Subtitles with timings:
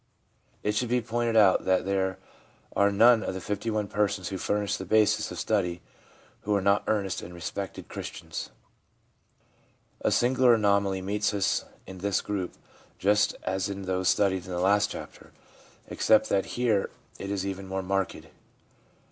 [0.63, 2.17] It should be pointed out that there
[2.75, 5.79] are none of the 51 persons who furnish the basis of the study
[6.39, 8.49] who are not earnest and respected Christians.
[9.99, 12.53] A singular anomaly meets us in this group,
[12.97, 15.33] just as in those studied in the last chapter,
[15.87, 16.89] except that here
[17.19, 18.25] it is even more marked.